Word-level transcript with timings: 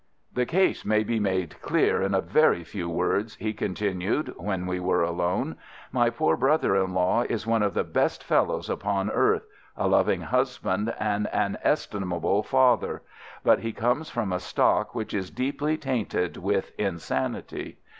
"The 0.33 0.47
case 0.47 0.83
may 0.83 1.03
be 1.03 1.19
made 1.19 1.61
clear 1.61 2.01
in 2.01 2.15
a 2.15 2.21
very 2.21 2.63
few 2.63 2.89
words," 2.89 3.35
he 3.35 3.53
continued, 3.53 4.33
when 4.35 4.65
we 4.65 4.79
were 4.79 5.03
alone. 5.03 5.57
"My 5.91 6.09
poor 6.09 6.35
brother 6.35 6.75
in 6.75 6.95
law 6.95 7.21
is 7.29 7.45
one 7.45 7.61
of 7.61 7.75
the 7.75 7.83
best 7.83 8.23
fellows 8.23 8.67
upon 8.67 9.11
earth, 9.11 9.45
a 9.77 9.87
loving 9.87 10.21
husband 10.21 10.91
and 10.99 11.27
an 11.27 11.59
estimable 11.61 12.41
father, 12.41 13.03
but 13.43 13.59
he 13.59 13.73
comes 13.73 14.09
from 14.09 14.33
a 14.33 14.39
stock 14.39 14.95
which 14.95 15.13
is 15.13 15.29
deeply 15.29 15.77
tainted 15.77 16.35
with 16.35 16.71
insanity. 16.79 17.77